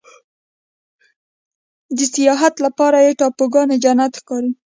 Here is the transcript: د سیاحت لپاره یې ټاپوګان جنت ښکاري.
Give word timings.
د 1.95 1.99
سیاحت 2.13 2.53
لپاره 2.65 2.97
یې 3.05 3.17
ټاپوګان 3.19 3.69
جنت 3.83 4.13
ښکاري. 4.19 4.51